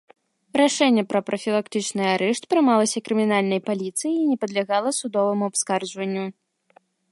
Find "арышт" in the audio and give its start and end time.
2.13-2.43